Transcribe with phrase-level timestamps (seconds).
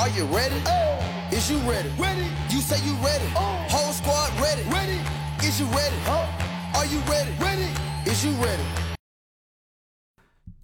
[0.00, 0.56] Are you ready?
[0.64, 0.96] Oh.
[1.30, 1.90] Is you ready?
[1.98, 2.24] Ready?
[2.48, 3.26] You say you ready?
[3.68, 4.62] Whole squad ready?
[4.70, 4.98] Ready?
[5.46, 5.94] Is you ready?
[6.06, 6.24] Oh.
[6.74, 7.30] Are you ready?
[7.38, 7.68] Ready?
[8.06, 8.64] Is you ready?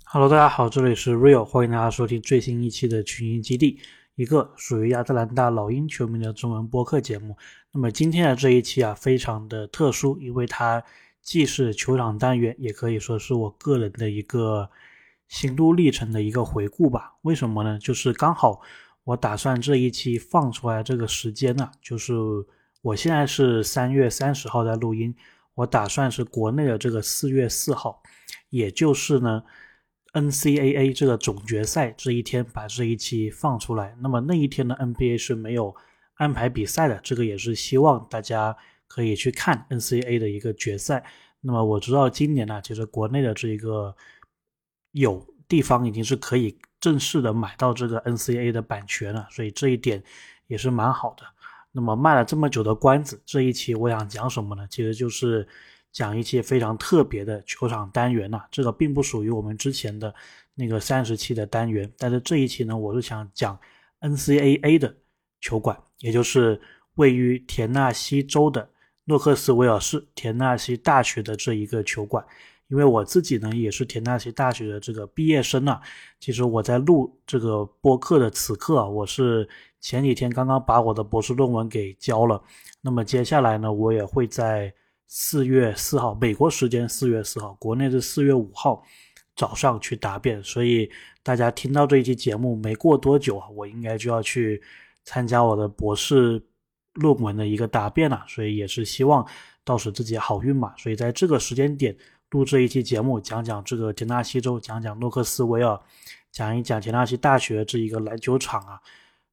[0.07, 3.79] Hello，大家好，这里是 Real，欢迎大家收听最新一期的群英基地，
[4.15, 7.37] 一个属于亚特兰大老鹰球迷的中文播客节目。
[7.73, 10.83] 那么今天的这一期啊，非常的特殊，因为它
[11.21, 14.71] 既是球场单元，也可以说是我个人的一个
[15.29, 17.17] 心路历程的一个回顾吧。
[17.21, 17.79] 为什么呢？
[17.79, 18.63] 就是刚好
[19.07, 22.13] 我打算这一期放出来这个时间呢，就是
[22.83, 25.15] 我现在是三月三十号在录音，
[25.55, 28.03] 我打算是国内的这个四月四号，
[28.51, 29.43] 也就是呢。
[30.13, 35.77] NCAA 这个总决赛这一天把这一期放出来，那么那一天呢 NBA 是没有
[36.15, 38.57] 安排比赛的，这个也是希望大家
[38.89, 41.05] 可以去看 NCAA 的一个决赛。
[41.43, 43.95] 那么我知道今年呢，其实国内的这一个
[44.93, 50.03] 有地方已经是可以正式的买到这个 NCA 的版权了，所以这一点
[50.47, 51.25] 也是蛮好的。
[51.73, 54.67] 那么卖了这么久的关子，这一期我想讲什么呢？
[54.71, 55.47] 其实就是。
[55.93, 60.15] 讲一些非常特别的球场单元呐，这个并不属于我们之前的
[60.55, 63.59] 那个三十期的单元，但是这一期呢，我是想讲
[64.03, 64.95] NCAA 的
[65.41, 66.61] 球馆，也就是
[66.97, 68.69] 位于田纳西州的
[69.05, 72.23] 诺克斯维尔市田纳西大学的这一个球馆。
[72.69, 75.81] 因为我自己呢也是田纳西大学的这个毕业生啊，
[76.21, 79.49] 其实我在录这个播客的此刻啊，我是
[79.81, 82.43] 前几天刚刚把我的博士论文给交了，
[82.81, 84.73] 那么接下来呢，我也会在。
[85.09, 88.83] 四月四号，美国时间四月四号，国内是四月五号
[89.37, 90.91] 早上去答辩，所以
[91.23, 94.61] 大家听到这一期节目没过多久啊，我应该就要去
[95.05, 96.45] 参加我的博士
[96.95, 99.25] 论文的一个答辩了，所以也是希望
[99.65, 100.75] 到时自己好运嘛。
[100.77, 101.97] 所以在这个时间点
[102.31, 105.81] 录制一期节目，讲讲这个田纳西州，讲讲诺克斯维尔，
[106.31, 108.81] 讲一讲田纳西大学这一个篮球场啊，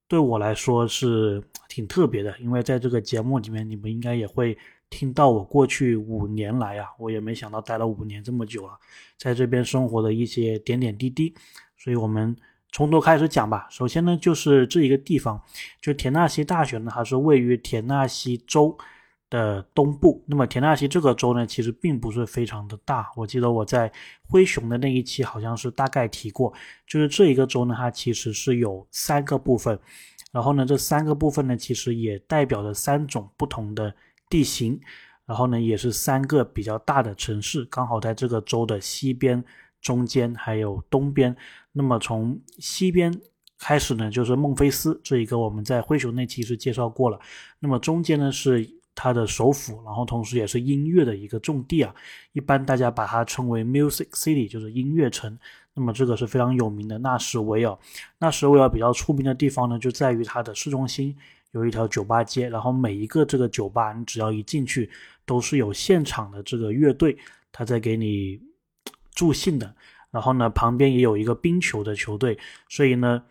[0.08, 4.56] 对我来说是挺特别的，因为在这个节目里面，你们应该也会。
[4.90, 8.78] 听到我过去五年来啊，我也没想到待了五年这么久了，
[9.18, 11.34] 在这边生活的一些点点滴滴，
[11.76, 12.36] 所以我们
[12.70, 13.66] 从头开始讲吧。
[13.70, 15.42] 首先呢，就是这一个地方，
[15.80, 18.78] 就田纳西大学呢，它是位于田纳西州
[19.34, 20.22] 的东部。
[20.26, 23.10] 那么田纳西这个州呢，其实并不是非常的大。
[23.16, 23.90] 我记得我在
[24.28, 26.52] 灰熊的那一期好像是大概提过，
[26.86, 29.78] 就是这一个州呢，它其实是有三个部分，
[30.30, 33.92] 然后呢，这三个部分呢，其实也代表着三种不同的。
[34.30, 34.80] 地形，
[35.26, 39.44] 然后呢，也是三个比较大的城市，刚好在这个州的西边、
[39.80, 41.36] 中间还有东边。
[41.70, 43.14] 那么从西边
[43.58, 47.20] 开始呢，就是孟菲斯这一个，我们在灰熊那期是介绍过了。
[47.60, 51.94] 那么中间呢是它的首府，然后同时也是音乐的一个重地啊，
[52.32, 55.38] 一般大家把它称为 Music City，就是音乐城。
[55.74, 57.76] 那么这个是非常有名的纳什维尔。
[58.18, 61.16] 纳什维尔比较出名的地方呢，就在于它的市中心。
[61.50, 64.90] 有一条酒吧街，然后每一个这个酒吧，你只要一进去，
[65.24, 67.16] 都是有现场的这个乐队，
[67.52, 68.40] 他在给你
[69.14, 69.72] 助兴的。
[70.10, 72.36] 然后呢，旁边也有一个冰球的球队，
[72.68, 73.22] 所以呢，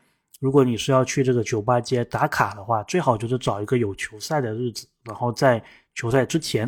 [0.44, 5.64] 如果你是要去这个酒吧街打卡的话，最好就是找一个有球赛的日子，然后在
[5.96, 6.62] 球赛之前，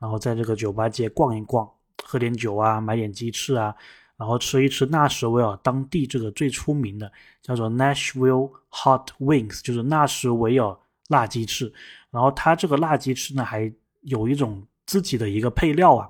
[0.00, 1.70] 然后在这个酒吧街逛一逛，
[2.02, 3.72] 喝点酒啊，买点鸡翅啊，
[4.16, 10.76] 然后吃一吃纳什维尔当地这个最出名的，叫做 Nashville Hot Wings，就是纳什维尔。
[11.10, 11.72] 辣鸡翅，
[12.12, 13.68] 然后它这个辣鸡翅呢，还
[14.02, 16.08] 有一种自己的一个配料啊。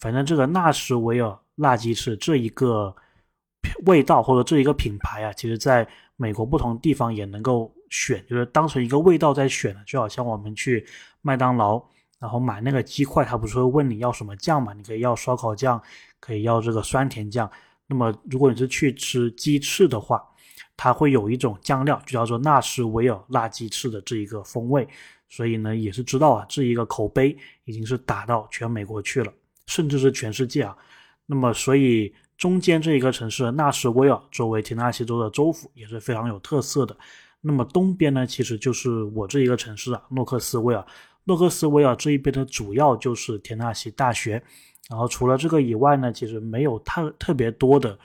[0.00, 2.92] 反正这个纳什维尔辣鸡翅这一个
[3.86, 5.86] 味道或者这一个品牌啊，其实在
[6.20, 9.74] 美国不同地方也能够选，就是当成一个味道在选。
[9.86, 10.86] 就好像我们去
[11.22, 11.82] 麦当劳，
[12.18, 14.74] 然后买那个鸡块，他不是会问你要什么酱嘛？
[14.74, 15.80] 你可以要烧烤酱，
[16.20, 17.50] 可以要这个酸甜酱。
[17.86, 20.22] 那么如果你是去吃鸡翅的话，
[20.76, 24.86] 它会有一种酱料，就叫做纳什维尔辣鸡翅的这一个风味，
[25.30, 29.32] 所以呢，也是知道啊，这一个口碑已经是打到全美国去了，
[29.66, 30.76] 甚至是全世界啊。
[31.24, 36.96] 那么，所以中间这一个城市纳什维尔作为田纳西州的州府也是非常有特色的。
[37.42, 40.82] 那么东边呢，其实就是我这一个城市啊，诺克斯维尔。
[41.24, 44.42] 诺克斯维尔这一边的，主要就是田纳西大学。
[44.88, 47.98] 然后除了这个以外呢，其实没有特特别多的。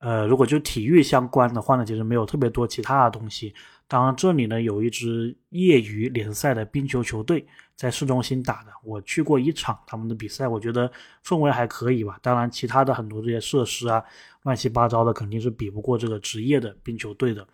[0.00, 3.54] 呃，如果就体育相关的话呢，其实没有特别多其他的东西。
[3.88, 10.90] 当然，这里呢有一支业余联赛的冰球球队在市中心打的，我去过一场他们的比赛，我觉得
[11.24, 12.18] 氛围还可以吧。
[12.20, 14.02] 当然，其他的很多这些设施啊，
[14.42, 17.46] 乱七八糟的肯定是比不过这个职业的冰球队的，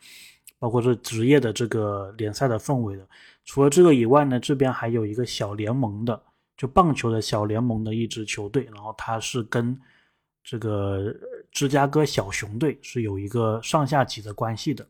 [0.59, 3.07] 包括这职业的这个联赛的氛围的。
[3.45, 6.23] 除了这个以外呢，这边还有一个小联盟的，
[6.57, 9.79] 就棒球的小联盟的一支球队，然后它是跟
[10.43, 11.15] 这个。
[11.53, 14.87] 芝加哥小熊队是有一个上下级的关系的，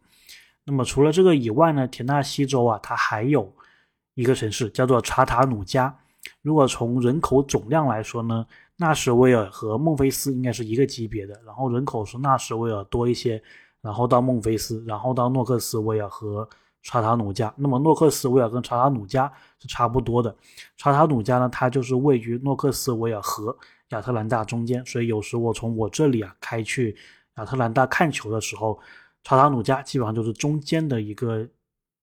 [0.65, 3.53] 那么除了这个以外呢，田纳西州啊，它还有
[4.15, 5.93] 一个城市叫做查塔努加。
[6.41, 13.43] 如果从人口总量来说呢，纳什维尔和孟菲斯应该是一个级别的，然后人口是纳什维尔多一些，
[13.81, 16.49] 然后到孟菲斯，然后到诺克斯维尔和
[16.85, 17.53] 查塔努加。
[17.57, 20.33] 那么诺克斯维尔跟查塔努加是差不多的。
[20.77, 23.57] 查塔努加呢，它就是位于诺克斯维尔和
[23.89, 26.97] 亚特兰大中间，所以有时我从我这里啊开去
[27.39, 28.79] 亚特兰大看球的时候。
[29.25, 31.47] 查塔努加基本上就是中间的一个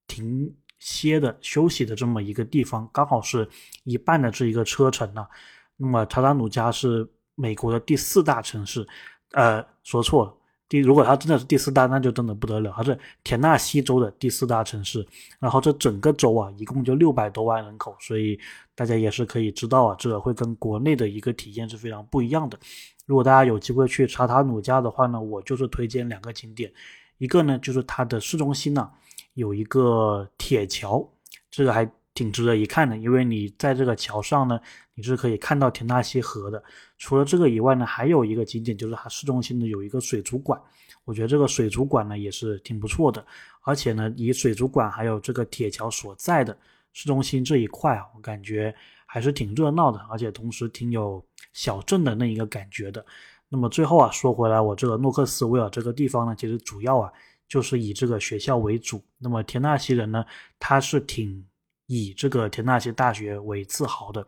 [0.07, 3.48] 停歇的休息的这么一个地方，刚好是
[3.83, 5.27] 一半的这一个车程呢。
[5.75, 8.88] 那么查塔努加是美国的第四大城市，
[9.31, 10.33] 呃，说错了，
[10.68, 15.06] 第如果它真的是第四大，那就真的不得了，它是田纳西州的第四大城市。
[15.39, 18.39] 然后这整个州啊，一共就六百多万人口，所以
[18.75, 22.57] 大家也是可以知道啊，这会跟国内的一个体验是非常不一样的。
[23.06, 26.71] 如果大家有机会去查塔努加的话呢，我就是推荐两个景点。
[27.19, 28.89] 一个呢，就是它的市中心呢
[29.36, 31.07] 有一个铁桥，
[31.51, 34.60] 这个还挺值得一看的，因为你在这个桥上呢，
[34.95, 36.62] 你是可以看到田纳西河的。
[36.98, 40.60] 除了这个以外呢，还有一个景点就是它市中心的有一个水族馆，
[41.06, 43.25] 我觉得这个水族馆呢也是挺不错的。
[43.62, 46.57] 而且呢，以水族馆还有这个铁桥所在的
[46.94, 48.74] 市中心这一块啊，我感觉
[49.06, 51.24] 还是挺热闹的，而且同时挺有
[51.54, 53.06] 小镇的那一个感觉的。
[53.51, 57.12] 那么最后啊，说回来，我这个诺克斯维尔这个地方呢，其实主要啊
[57.48, 59.04] 就是以这个学校为主。
[59.18, 60.24] 那么田纳西人呢，
[60.60, 61.44] 他是挺
[61.88, 64.22] 以这个田纳西大学为自豪的，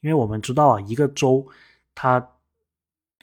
[0.00, 1.44] 因为我们知道啊，一个州
[1.92, 2.24] 它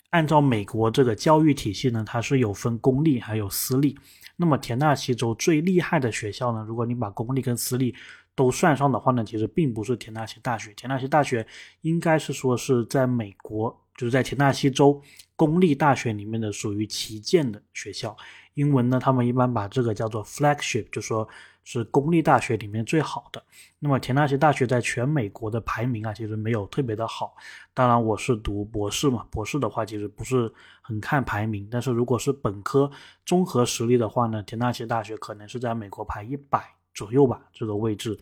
[0.09, 3.97] 按照美国这个教育体系呢，它是有分公立还有私立。
[4.35, 7.95] 那么田纳西州最厉害的学校呢，如果你把公立跟私立
[8.35, 10.73] 都算上的话呢，其实并不是田纳西大学。
[10.73, 11.47] 田纳西大学
[11.79, 13.73] 应该是说是在美国。
[13.97, 15.01] 就是在田纳西州
[15.35, 18.15] 公立大学里面的属于旗舰的学校，
[18.53, 21.27] 英文呢，他们一般把这个叫做 flagship，就说
[21.63, 23.43] 是公立大学里面最好的。
[23.79, 27.35] 那么田纳西大学在全美国的排名啊，其实没有特别的好。
[27.73, 30.51] 当然我是读博士嘛，博士的话其实不是
[30.81, 32.89] 很看排名，但是如果是本科
[33.25, 36.74] 综合实力的话呢，田纳西大学可能是在美国排一百。
[36.95, 38.17] 左右吧，这个位置。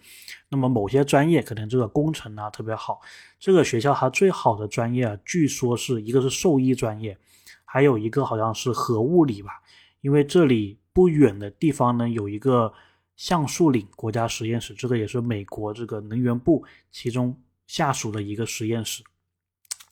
[0.49, 2.99] 那么某些专业可能这个工程啊特别好。
[3.39, 7.17] 这个学校它最好的专业啊，据说是一个是兽医专业，
[7.63, 9.61] 还有一个好像是核物理吧。
[10.01, 12.73] 因为这里不远的地方呢，有一个
[13.15, 19.03] 橡树岭国家实验室，这个也是美国这个能源部其中下属的一个实验室。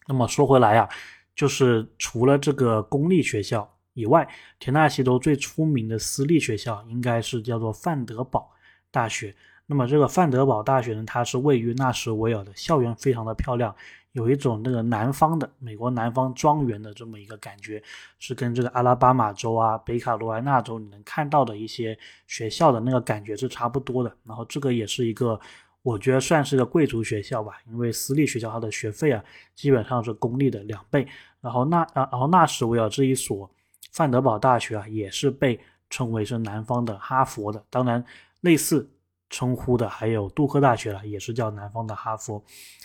[0.07, 0.89] 那么说回来呀，
[1.35, 4.27] 就是除了这个公立学校以外，
[4.59, 8.51] 田纳西州最出名的私立学校应该是叫做范德堡。
[8.91, 9.33] 大学，
[9.65, 13.73] 那么这个范德堡大学呢，它是位于纳什维尔的，校园非常的漂亮，
[14.11, 17.81] 有一种那个南方的美国南方庄园的这么一个感觉，
[18.19, 21.97] 是跟这个阿拉巴马州啊、北卡罗来纳州你能看到的一些
[22.27, 24.13] 学校的那个感觉是差不多的。
[24.25, 25.39] 然后这个也是一个，
[25.83, 29.23] 我觉得算是个贵族学校吧，因为私立学校它的学费啊，
[29.55, 31.07] 基本上是公立的两倍。
[31.39, 33.49] 然后纳啊，然后纳什维尔这一所
[33.93, 35.57] 范德堡大学啊，也是被
[35.89, 38.03] 称为是南方的哈佛的，当然。
[38.41, 38.89] 类似
[39.29, 42.43] 称呼的还有杜克大学了，也是叫南方的哈佛。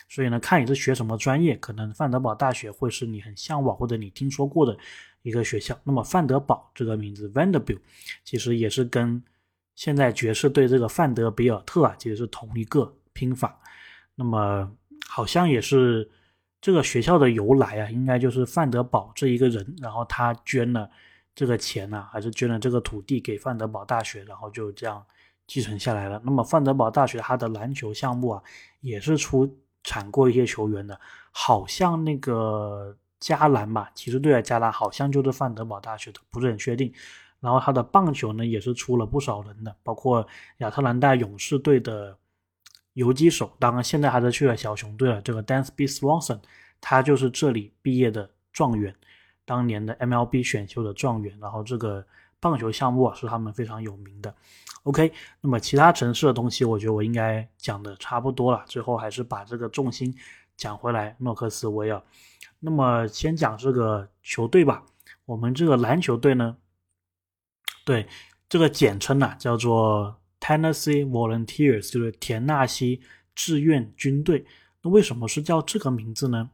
[0.09, 4.79] 所以呢，看你是学什么专业，可能范德堡大学会是你很向往或者你听说过的
[5.23, 5.77] 一个学校。
[5.83, 7.81] 那么范德堡这个名字 Vanderbilt，
[8.23, 9.21] 其实也是跟
[9.75, 13.59] 现在爵士队这个范德比尔特啊，其实是同一个拼法。
[14.15, 14.71] 那么
[15.09, 16.09] 好像也是
[16.61, 20.89] 这个学校的由来啊，应该就是范德堡这一个人，然后他捐了
[21.35, 25.05] 这个钱呢，还是捐了这个土地给范德堡大学，然后就这样。
[25.47, 26.21] 继承下来了。
[26.25, 28.43] 那么范德堡大学它的篮球项目啊，
[28.81, 30.99] 也是出产过一些球员的，
[31.31, 36.93] 好像那个加兰吧，骑士队的加兰好像就是范德堡大学的，不是很确定。
[37.39, 40.27] 然后他的棒球呢，也是出了不少人的，包括
[40.59, 42.17] 亚特兰大勇士队的
[42.95, 45.21] 游击手，当然现在还是去了小熊队了。
[45.21, 46.41] 这个 Dansby Swanson，
[46.81, 48.93] 他就是这里毕业的状元，
[49.45, 51.39] 当年的 MLB 选秀的状元。
[51.39, 52.05] 然后这个
[52.41, 54.35] 棒球项目啊，是他们非常有名的。
[54.87, 58.65] OK，那么其他城市的东西，我觉得我应该讲的差不多了。
[58.69, 60.17] 最后还是把这个重心
[60.57, 62.01] 讲回来，诺克斯维尔。
[62.61, 64.85] 那么先讲这个球队吧。
[65.25, 66.57] 我们这个篮球队呢，
[67.85, 68.07] 对
[68.49, 73.03] 这个简称呢叫做 Tennessee Volunteers，就是田纳西
[73.35, 74.47] 志愿军队。
[74.83, 76.51] 那为什么是叫这个名字呢？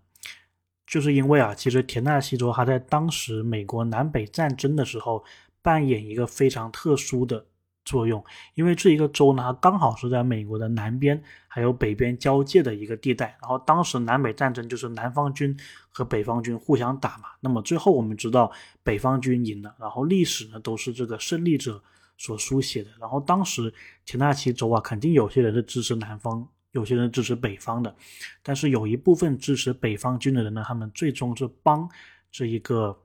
[0.87, 5.23] 就是因为啊，其实田纳西州它在当时美国南北战争的时候
[5.61, 7.45] 扮演一个非常特殊的。
[7.85, 8.25] 作用，
[8.55, 13.37] 因为这一个州呢，刚好是在美国的南边还有北边交界的一个地带。
[13.41, 15.57] 然后当时南北战争就是南方军
[15.91, 17.29] 和北方军互相打嘛。
[17.41, 18.51] 那么最后我们知道
[18.83, 21.83] 北方军赢了，然后历史呢都是这个胜利者
[22.17, 22.91] 所书写的。
[23.01, 23.73] 然后当时
[24.05, 27.95] 田纳西州啊，肯定有些人是支持南方，有些人支持北方的，
[28.43, 31.89] 但是有一部分支持北方军的人呢，他们最终是帮
[32.31, 32.97] 这一个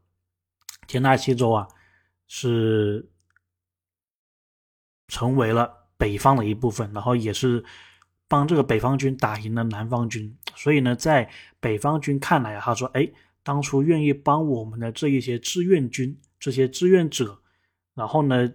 [0.87, 1.67] 田纳西州啊，
[2.27, 3.09] 是
[5.07, 7.63] 成为了北方的一部分，然后也是
[8.27, 10.35] 帮这个北方军打赢了南方军。
[10.55, 13.09] 所以呢，在北方军看来，他说：“哎。”
[13.47, 17.39] 当初愿意帮我们的这一些志愿军、这些志愿者，
[17.95, 18.51] 然后呢，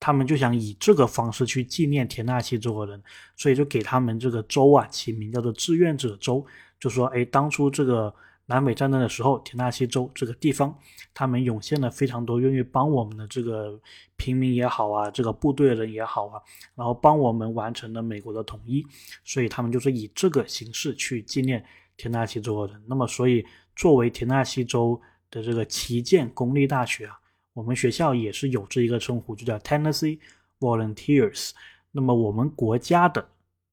[0.00, 3.00] 他们就想以这个方式去纪念田纳西州的人，
[3.36, 6.44] 所以就给他们这个州啊起名叫做志愿者州，
[6.80, 8.12] 就说，哎，当初这个
[8.50, 10.76] 南北战争的时候，田纳西州这个地方，
[11.14, 13.80] 他们涌现了非常多愿意帮我们的这个
[14.16, 16.42] 平民也好啊，这个部队的人也好啊，
[16.74, 18.84] 然后帮我们完成了美国的统一，
[19.24, 21.64] 所以他们就是以这个形式去纪念
[21.96, 22.82] 田纳西州的人。
[22.86, 23.46] 那么，所以。
[23.76, 27.18] 作为田纳西州的这个旗舰公立大学啊，
[27.54, 30.18] 我们学校也是有这一个称呼，就叫 Tennessee
[30.58, 31.52] Volunteers。
[31.90, 33.26] 那么我们国家的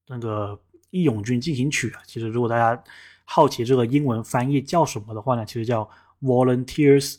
[0.06, 0.58] 那个
[0.88, 2.82] 义勇军进行曲啊，其实如果大家
[3.30, 5.88] 好奇这个英文翻译叫什么的话呢，其实叫
[6.22, 7.16] Volunteers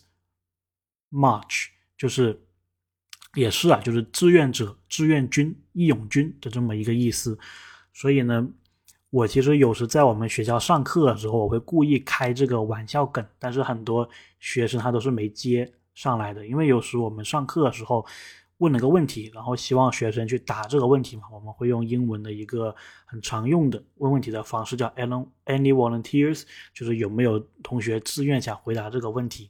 [1.12, 2.42] March，就是
[3.36, 7.38] 也是啊，就是志愿者、志愿军、义勇军的这么一个意思。
[7.94, 8.50] 所以呢。
[9.12, 14.08] 我其实有时在我们学校上课的时候，我会故意开这个玩笑梗，但是很多
[14.40, 18.06] 学生他都是没接上来的，因为有时我们上课的时候
[18.60, 22.74] 问了个问题，然后希望学生去答这个问题嘛，我们会用英文的一个
[23.04, 29.50] 很常用的问问题的方式，叫 any any volunteers，就是有没有同学自愿想回答这个问题，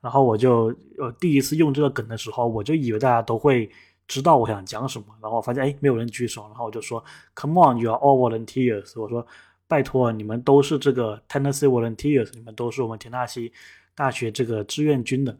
[0.00, 3.70] 然后我就呃第一次用这个梗的时候，我就以为大家都会。
[4.06, 7.02] 知道我想讲什么，然后我发现哎，没有人举手，然后我就说
[7.34, 9.00] ，Come on, you are all volunteers。
[9.00, 9.26] 我说，
[9.66, 13.50] 拜托你们都是这个 Tennessee volunteers，你们都是我们田纳西
[13.94, 15.34] 大学这个志愿军的。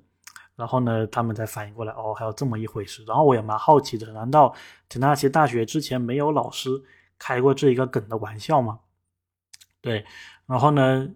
[0.56, 3.04] 然后呢，他们才反应过来，哦，还有这么一回事。
[3.06, 4.54] 然后我也蛮好奇的，难道
[4.88, 6.70] 田纳西大学之前没有老师
[7.18, 8.80] 开过这一个梗的玩笑吗？
[9.80, 10.04] 对，
[10.46, 11.08] 然后呢，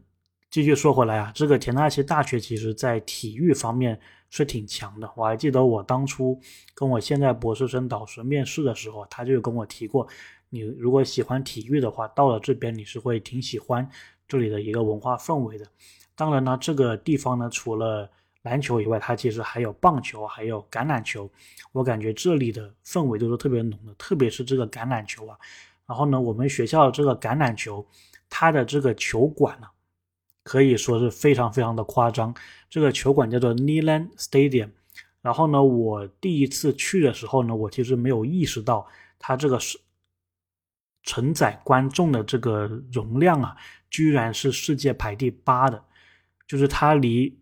[0.51, 4.01] 继续说回来啊，这个田纳西大学其实在体育方面。
[4.31, 6.39] 是挺强的，我还记得我当初
[6.75, 10.07] 跟我现在博士生导师面试的时候，他就跟我提过，
[10.51, 13.89] 你如果喜欢体育的话，到了这边你是会挺喜欢
[14.29, 15.65] 这里的一个文化氛围的。
[16.15, 18.11] 当然呢，这个地方呢，除了
[18.49, 21.31] 篮球以外，它其实还有棒球，还有橄榄球。
[21.73, 25.37] 我感觉这里的氛围都是特别浓的，特别是这个橄榄球啊。
[25.87, 27.87] 然后呢，我们学校这个橄榄球，
[28.31, 29.67] 它的这个球馆呢。
[30.45, 32.35] 可以说是非常非常的夸张。
[32.71, 34.71] 这个球馆叫做 Neyland Stadium。
[35.21, 38.87] 然后呢，我第一次去的时候呢，我其实没有意识到
[39.19, 39.79] 它这个是
[41.03, 43.55] 承载观众的这个容量啊，
[43.91, 45.85] 居然是世界排第八的。
[46.47, 47.38] 就是它离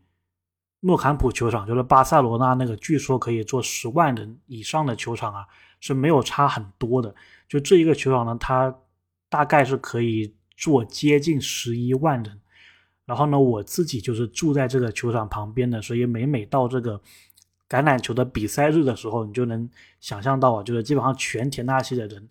[0.87, 5.45] 诺坎普球场，就是巴塞罗那那个据说可以坐十万人以上的球场啊，
[5.81, 7.15] 是没有差很多的。
[7.49, 8.73] 就这一个球场呢，它
[9.29, 12.41] 大概是可以坐接近十一万人。
[13.05, 17.01] 然后呢，我自己就是住在这个球场旁边的，所以每每到这个
[17.69, 19.69] 橄榄球的比赛日的时候，你就能
[20.01, 22.29] 想象到啊，就是基本上全田纳西的人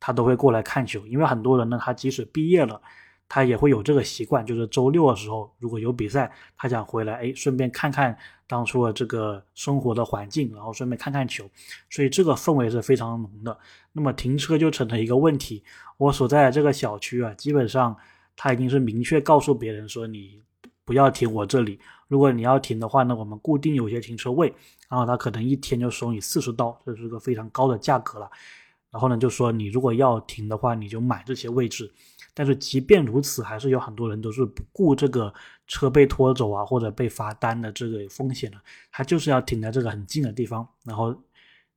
[0.00, 2.80] 他都会过来看球，因为很多人呢，他即使毕业了，
[3.28, 8.16] 他也会有这个习惯，就是周六的时候如果有比赛，他想回来，哎，顺便看看
[8.46, 11.44] 当初的这个生活的环境，然后顺便看看球，
[11.90, 13.58] 所以这个氛围是非常浓的。
[13.92, 15.62] 那么停车就成了一个问题，
[15.96, 17.96] 我所在的这个小区啊，基本上。
[18.40, 20.40] 他已经是明确告诉别人说，你
[20.84, 21.76] 不要停我这里。
[22.06, 24.54] 如果你要停的话呢，我们固定有些停车位，
[24.88, 28.30] 然后他可能一天就收你四十刀，这是个非常高的价格了。
[28.92, 31.92] 然后呢，就说你如果要停的话，你就买这些位置。
[32.38, 35.34] 但是即便如此，还是有很多人都是不顾这个
[35.66, 38.58] 车被拖走啊，或者被罚单的这个风险的，
[38.92, 41.12] 他就是要停在这个很近的地方，然后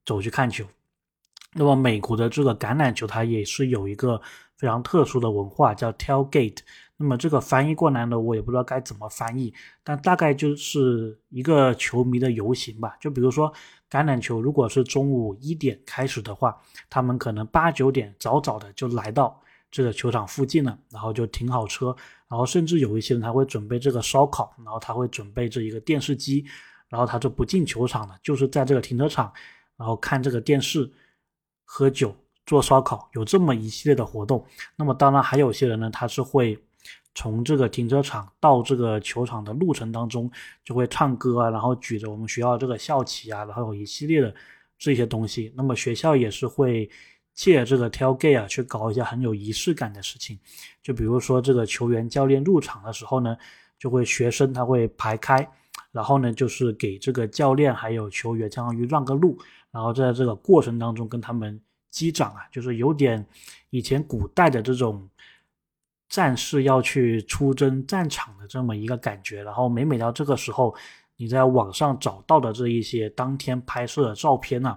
[0.06, 0.64] 走去看球。
[1.54, 4.22] 那么美国的这个橄榄球，它也是有一个。
[4.58, 6.60] 非常特殊的文化叫 tailgate，
[6.98, 9.52] 那么这个翻译过来呢，我也不知道该怎么翻译，
[9.84, 12.96] 但大概就是一个球迷的游行吧。
[13.00, 13.52] 就比如说
[13.90, 16.56] 橄榄球，如果是中午一点开始的话，
[16.92, 21.96] 他们可能八九点早早的就来到这个球场附近呢，然后就停好车，
[22.28, 26.46] 然后甚至有一些人他会准备这个烧烤，然后他会准备这一个电视机，
[26.90, 29.34] 然后他就不进球场了，就是在这个停车场，
[29.78, 30.92] 然后看这个电视，
[31.66, 32.16] 喝酒。
[32.48, 34.44] 做烧烤有这么一系列的活动，
[34.76, 36.58] 那么当然还有些人呢，他是会
[37.14, 40.30] 从这个停车场到这个球场的路程当中
[40.66, 44.34] 就会唱歌啊，然后举着我们学校这个校旗啊，然后有一系列的
[44.78, 45.54] 这些东西。
[45.56, 46.90] 那么学校也是会
[47.42, 50.38] 借这个 tailgate 啊去搞一些很有仪式感的事情，
[50.84, 53.36] 就比如说这个球员教练入场的时候呢，
[53.80, 55.50] 就会学生他会排开，
[55.92, 59.36] 然后呢就是给这个教练还有球员相当于让个路。
[59.72, 63.26] 然后在这个过程当中跟他们击掌啊，就是有点
[63.72, 65.10] 以前古代的这种
[66.10, 69.42] 战士要去出征战场的这么一个感觉。
[69.42, 70.76] 然后每每到这个时候，
[71.22, 74.76] 你在网上找到的这一些当天拍摄的照片呢，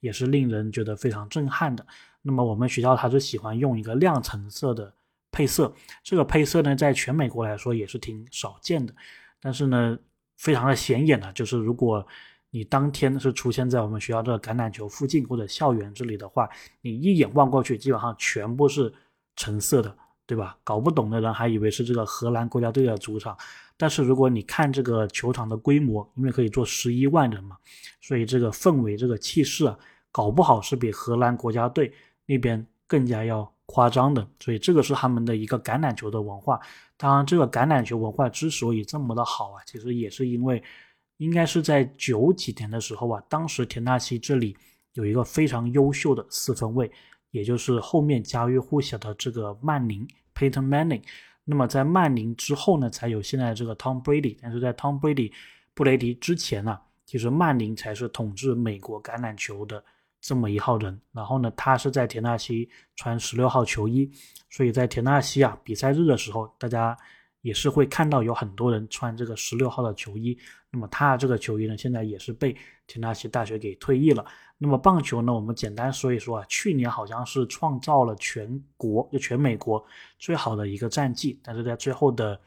[0.00, 1.86] 也是令人觉得非常震撼的。
[2.20, 4.92] 那么我们学校它是喜欢用一个亮橙色的
[5.32, 5.72] 配色，
[6.02, 8.94] 这个配色呢，在全美国来说也是挺少见的。
[9.40, 9.98] 但是呢，
[10.36, 12.06] 非常的显眼呢，就是如果
[12.50, 16.46] 你当天是出现在我们学校的橄榄球附近或者校园这里的话，
[16.82, 18.92] 你一眼望过去，基本上全部是
[19.34, 19.96] 橙色的，
[20.26, 20.58] 对吧？
[20.64, 23.36] 搞不懂的人还以为是这个荷兰国家队的主场。
[23.76, 27.56] 但是如果你看这个球场的规模，因为可以坐十一万人嘛，
[28.00, 29.78] 所以这个氛围、这个气势啊，
[30.10, 31.92] 搞不好是比荷兰国家队
[32.24, 34.26] 那边更加要夸张的。
[34.40, 36.58] 所以这个是他们的一个橄榄球的文化。
[36.96, 40.62] 当然，这个橄榄球文化之所以这么的好啊，其实也是因为，
[41.18, 44.56] 应该是在九几年的时候啊，当时田纳西这里
[44.94, 46.90] 有一个非常优秀的四分卫，
[47.36, 51.02] 也就是后面家喻户晓的这个曼宁 （Peyton Manning）。
[51.44, 54.38] 那么在曼宁之后呢，才有现在这个 Tom Brady。
[54.40, 55.30] 但是在 Tom Brady
[55.74, 59.84] 布雷迪之前呢，其实曼宁才是统治美国橄榄球的
[60.18, 60.98] 这么一号人。
[61.12, 64.10] 然后呢，他是在田纳西穿十六号球衣，
[64.48, 66.96] 所以在田纳西啊比赛日的时候，大家
[67.42, 70.34] 也是会看到有很多人穿这个十六号的球衣。
[70.70, 74.24] 那么他这个球衣呢，现在也是被田纳西大学给退役了。
[74.58, 75.34] 那么棒球呢？
[75.34, 79.84] 我们简单说一说啊，去年好像是创造了全国就全美国
[80.18, 82.40] 最好的一个战绩，但是在最后的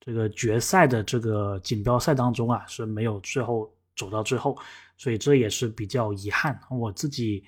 [0.00, 4.56] 这个决赛的这个锦标赛当中啊，是没有最后走到最后，
[4.96, 6.58] 所以这也是比较遗憾。
[6.70, 7.44] 我自己，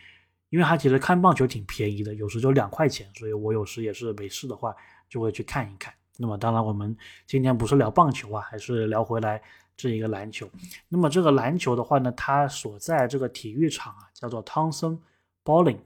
[0.50, 4.74] 因为他其实看棒球挺便宜的，有时就两块钱，所以我有时也是没事的话
[5.08, 5.94] 就会去看一看。
[6.18, 6.94] 那么当然，我们
[7.26, 9.42] 今天不是聊棒球啊，还是聊回来。
[9.76, 10.48] 这一个篮球，
[10.88, 14.98] 那么这个篮球的话呢，它所在这个体育场啊，叫做汤森
[15.44, 15.76] bowling。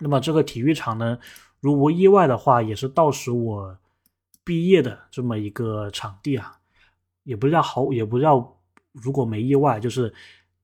[0.00, 1.18] 那么这个体育场呢，
[1.60, 3.76] 如无意外的话，也是到时我
[4.42, 6.58] 毕业的这么一个场地啊，
[7.24, 8.56] 也不叫好，也不叫
[8.92, 10.10] 如果没意外，就是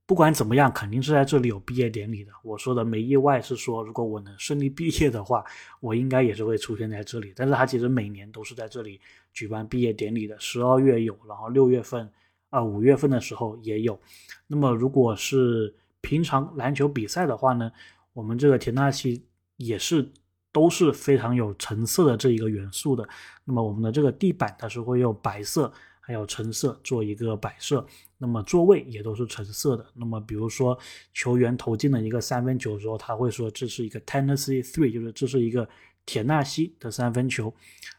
[0.07, 2.33] 不管怎么样，肯定是在这里有毕业典礼的。
[2.43, 5.45] 我说的没意外是说，如果我能顺利毕业的话，
[5.81, 7.35] 我应该也是会出现在这里。
[7.37, 8.99] 但是它其实每年都是在这里
[9.35, 12.11] 举办毕业典礼的，十二月有，然后六月份。
[12.51, 13.99] 啊，五月份的时候也有。
[14.47, 17.71] 那么，如果是平常篮球比赛的话呢，
[18.13, 19.25] 我们这个田纳西
[19.57, 20.11] 也是
[20.53, 23.09] 都是非常有橙色的这一个元素的。
[23.45, 27.87] 那么，我们的这个地板它是会用白色还有橙色做一个摆设。
[28.19, 29.87] 那么，座位也都是橙色的。
[29.95, 30.77] 那么，比如说
[31.15, 35.69] 球员投进了一个三分球的时候，他会说这是一个 Tennessee Three，就是这是一个
[36.05, 37.55] 田纳西的三分球。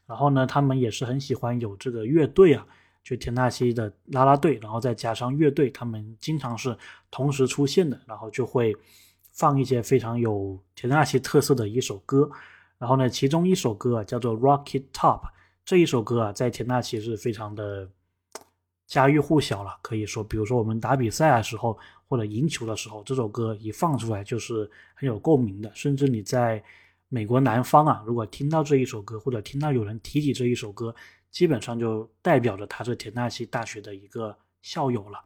[0.06, 2.68] 然后呢，他们也是很喜欢有这个乐队啊。
[3.04, 6.78] 就田纳西的啦啦队，然后再加上乐队，他们经常是
[7.10, 8.76] 同时出现的，然后就会
[9.34, 12.30] 放一些非常有田纳西特色的一首歌。
[12.78, 15.22] 然后呢，其中一首歌啊叫做《Rocket Top》，
[15.64, 17.90] 这一首歌啊在田纳西是非常的
[18.88, 25.72] 家喻户晓了，可以说，比如说我们打比赛的时候或者赢球的时候，这首歌一放出来就是很有共鸣的。
[25.74, 26.64] 甚至你在
[27.08, 30.94] 美国南方啊，如果听到这一首歌，或者听到有人提起这一首歌，
[31.32, 35.20] 基本上就代表着他是田纳西大学的一个校友了。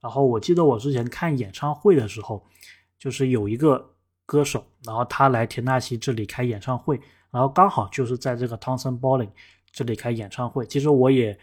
[0.00, 2.44] 然后我记得我之前看演唱会的时候，
[2.98, 9.30] 就是有一个歌手，然后他来田纳西这里开演唱会，然后刚好就是在这个 Thompson Bowling
[9.72, 10.66] 这里开演唱会。
[10.66, 11.36] 其实我也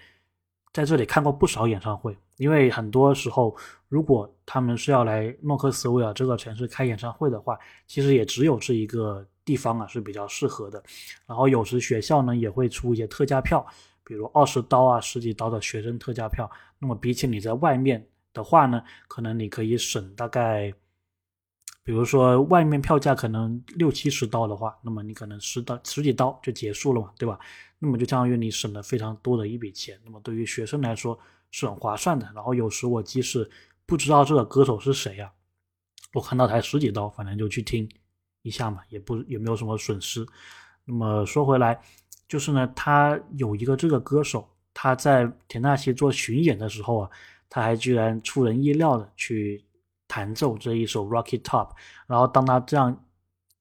[0.72, 3.56] 在这里看过不少演唱会，因为很多时候
[3.90, 10.82] 如果他们是要来诺克斯维尔这个城市开演唱会的话，其实也只有这一个地方啊是比较适合的。
[11.26, 13.66] 然后有时学校呢也会出一些特价票。
[14.04, 20.74] 比如二十刀啊，十几刀的学生特价票，那么比起你在外面的话呢，可能你可以省大概，
[21.84, 27.40] 比如说外面票价可能六七十刀的话，那么你可能十刀十几刀就结束了嘛，对吧？
[27.80, 31.18] 那么就相当于你省了非常多的一笔钱，那么对于学生来说
[31.52, 32.30] 是很划算的。
[32.36, 33.50] 然后有时我即使
[33.86, 35.32] 不知道这个歌手是谁呀，
[36.14, 37.90] 我看到才十几刀，反正就去听
[38.42, 40.26] 一下嘛，也不也没有什么损失。
[40.86, 41.82] 那么说回来。
[42.28, 47.10] 就是呢，他有一个这个歌手，他在田纳西做巡演的时候啊，
[47.50, 49.64] 他还居然出人意料的去
[50.08, 51.70] 弹奏这一首《Rocky Top》。
[52.08, 53.06] 然后当他这样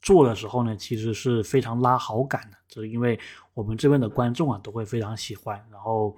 [0.00, 3.18] 做的时候呢，其实是非常拉好感的，就是因为
[3.52, 5.62] 我们这边的观众啊都会非常喜欢。
[5.70, 6.16] 然后，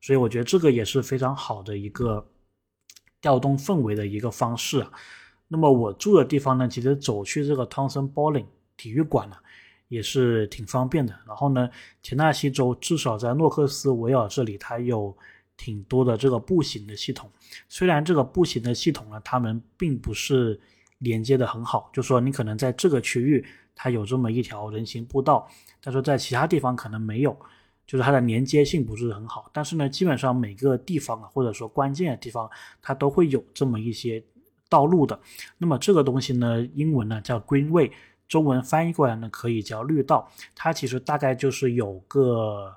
[0.00, 2.26] 所以我觉得这个也是非常好的一个
[3.20, 4.92] 调动氛围的一个方式啊。
[5.48, 9.36] 那么我住的地方呢，其实走去这个 Thompson Bowling 体育馆呢。
[9.88, 11.14] 也是挺方便的。
[11.26, 11.68] 然后呢，
[12.02, 15.16] 田纳西州至少在诺克斯维尔这里，它有
[15.56, 17.30] 挺多的这个步行的系统。
[17.68, 20.58] 虽然这个步行的系统呢，他们并不是
[20.98, 25.48] 连接的很好，就说你可能在这个区域它有这么一条人行步道，
[25.80, 27.36] 但是在其他地方可能没有，
[27.86, 29.50] 就是它的连接性不是很好。
[29.52, 32.48] 但是呢，基本上每个地方啊，或者说关键的地方，
[32.82, 34.22] 它都会有这么一些
[34.68, 35.18] 道路的。
[35.56, 37.90] 那么这个东西呢，英文呢叫 Greenway。
[38.28, 40.30] 中文翻译过来呢，可以叫绿道。
[40.54, 42.76] 它其实大概就是有个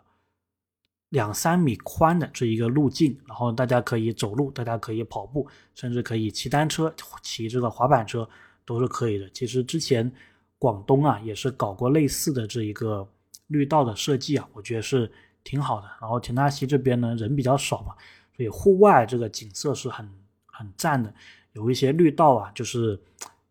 [1.09, 8.27] 两三米宽的这一个路径，然后大家可以走路，大家可以跑步，甚至可以骑单车、骑这个滑板车
[8.65, 9.29] 都是可以的。
[9.31, 10.09] 其实之前
[10.57, 13.05] 广东啊也是搞过类似的这一个
[13.47, 15.11] 绿道的设计啊，我觉得是
[15.43, 15.87] 挺好的。
[15.99, 17.93] 然后田纳西这边呢人比较少嘛，
[18.37, 20.09] 所以户外这个景色是很
[20.45, 21.13] 很赞的。
[21.51, 22.97] 有一些绿道啊，就是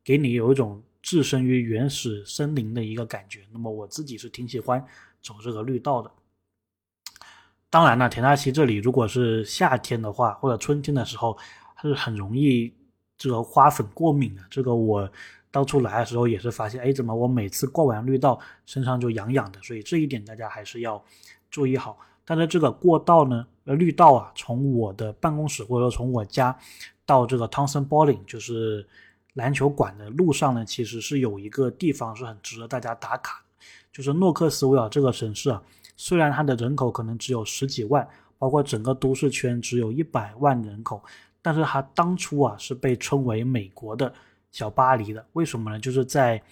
[0.02, 0.82] 给你有一种。
[1.02, 4.84] 置身于原始森林的一个感觉，那么我自己是挺喜欢
[5.22, 6.10] 走这个绿道的。
[7.70, 11.38] 当然呢，田纳西这里如果是夏天的话，或者春天的时候，
[11.76, 12.72] 它是很容易
[13.16, 14.42] 这个花粉过敏的。
[14.50, 15.10] 这个我
[15.50, 19.62] 当初来的时候也是发现，哎，怎么我每次过完绿道身上就痒痒的？
[19.62, 21.02] 所以这一点大家还是要
[21.50, 21.98] 注意好。
[22.24, 26.54] 但是这个过道呢，呃，绿道啊，从我的办公室或者说从我家
[27.06, 28.86] 到这个 Townsend Bowling 就是。
[29.34, 33.42] 篮球馆的路上呢，其实是有一个地方是很值得大家打卡，
[33.92, 35.62] 就是诺克斯维尔这个城市啊，
[35.96, 38.06] 虽然它的人口可能只有十几万，
[38.38, 41.02] 包括整个都市圈只有一百万人口，
[41.40, 44.12] 但是它当初啊是被称为美国的
[44.50, 45.24] 小巴黎的。
[45.34, 45.78] 为什么呢？
[45.78, 46.42] 就是在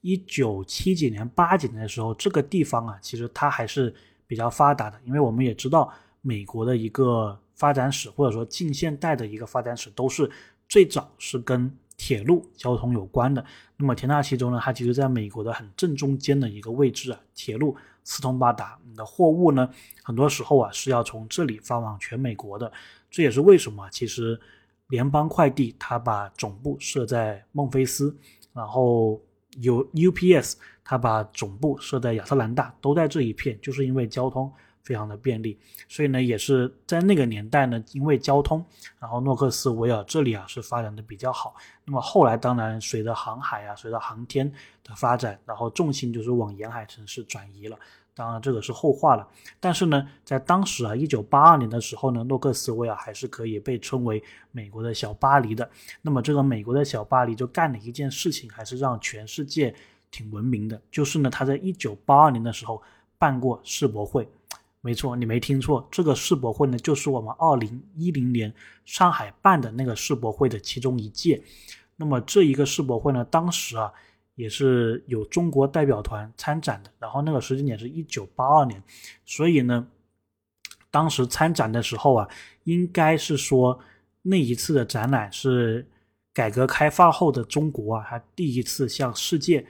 [0.00, 3.94] 一九七几年、八几年的时候，这个地方啊，其实它还是
[4.26, 10.30] 比较发达的，因为我们也知道美国的一个发展史，或者说近现代的一个发展史，都是
[10.68, 13.44] 最早是跟铁路交通有关的，
[13.76, 19.68] 那么田纳西州呢，它其实在美国的很正中间的一个位置啊，铁路四通八达，你的货物呢，
[20.04, 22.72] 很多时候啊是要从这里发往全美国的，
[23.10, 24.40] 这也是为什么其实
[24.86, 28.16] 联邦快递它把总部设在孟菲斯，
[28.52, 29.20] 然后
[29.60, 34.50] 有 UPS 它把总部设在亚特兰大，都在这一片，就是因为交通。
[34.82, 38.64] 非常的便利，所以呢，也是在那个年代呢，因为交通，
[38.98, 41.54] 然后诺克斯维尔这里啊是发展的比较好。
[41.84, 44.50] 那么后来当然随着航海啊，随着航天
[44.82, 47.78] 的发展，然后重心就是往沿海城市转移了。
[48.14, 49.28] 当然这个是后话了。
[49.60, 55.70] 但是呢，在当时啊，一九八二年的时候呢，诺克斯维尔还是可以被称为美国的小巴黎的。
[56.02, 59.72] 那么这个美国的小巴黎就干了一件事情，还是让全世界
[60.10, 62.82] 挺闻名的，就是呢，他在一九八二年的时候
[63.18, 64.28] 办过世博会。
[64.80, 71.42] 没错，你没听错，这个世博会呢，就是我们二零一零年上海办的那个世博会的其中一届。
[71.96, 73.92] 那么这一个世博会呢，当时啊
[74.36, 76.92] 也是有中国代表团参展的。
[77.00, 78.80] 然后那个时间点是一九八二年，
[79.26, 79.88] 所以呢，
[80.92, 82.28] 当时参展的时候啊，
[82.62, 83.80] 应该是说
[84.22, 85.88] 那一次的展览是
[86.32, 89.66] 改革开放后的中国啊，它第一次向世界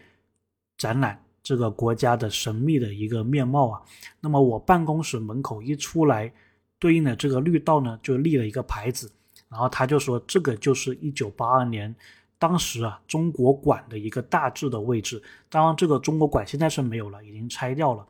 [0.76, 1.24] 展览。
[1.48, 3.80] 这个国家的神秘的一个面貌啊，
[4.20, 6.30] 那么我办公室门口一出来，
[6.78, 9.10] 对应的这个绿道呢，就立了一个牌子，
[9.48, 11.96] 然后他就说这个就是一九八二年
[12.38, 15.22] 当时啊中国馆的一个大致的位置。
[15.48, 18.06] 当然，这个中国馆现在是没有了，已经拆掉了，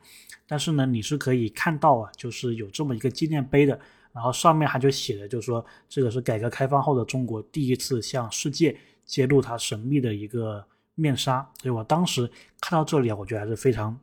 [0.48, 3.78] 但是呢，你是可以看到啊，就是有这么一个纪念碑的，
[4.12, 10.66] 然后上面还就写的，就是说这个是改革开放后的中国第一次向世界揭露它神秘的一个。
[10.98, 12.30] 面纱，所以我当时
[12.60, 13.96] 看到这里啊，我觉得还是非常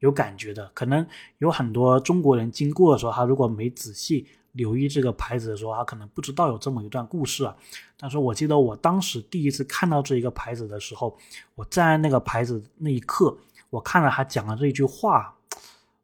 [0.00, 0.70] 有感觉的。
[0.74, 1.04] 可能
[1.38, 7.56] 有很多中国人经过的时候，他如果没仔细留意这个牌子的时候，他可能不知道有这么一段故事啊。
[7.96, 11.16] 但是我记得我当时第一次看到这一个牌子的时候，
[11.54, 13.34] 我站在那个牌子那一刻，
[13.70, 15.34] 我看了他讲的这一句话，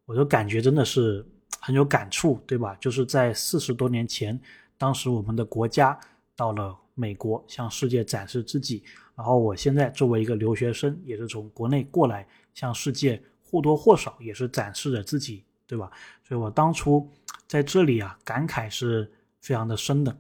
[0.07, 1.27] 我就感觉真的是
[1.61, 2.75] 很有感触，对吧？
[2.81, 4.41] 就是在四十多年前，
[4.79, 5.99] 当时我们的国家
[6.35, 8.83] 到了美国，向世界展示自己。
[9.15, 15.91] 然后我现在作为一个留学生，也是从国内过来，向世界或多或少也是展示着自己，对吧？
[16.27, 17.09] 所以我当初
[17.47, 20.17] 在这里啊，感慨是非常的深的。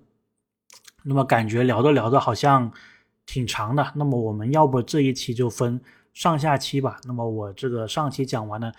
[1.03, 2.73] 那么感觉聊着聊着好像
[3.27, 5.81] 挺长的，那么我们要不这一期就分
[6.13, 7.01] 上下期吧？
[7.05, 8.73] 那么我这个上期讲完呢，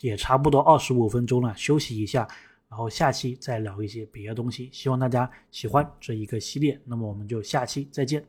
[0.00, 2.28] 也差不多二十五分钟了，休息一下，
[2.70, 4.70] 然后下期再聊一些别的东西。
[4.72, 8.24] 希望大家喜欢这一个系列，那么我们就下期再见。